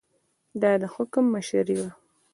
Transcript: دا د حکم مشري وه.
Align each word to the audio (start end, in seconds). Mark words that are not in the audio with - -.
دا 0.61 0.71
د 0.81 0.83
حکم 0.93 1.25
مشري 1.33 1.75
وه. 1.81 1.89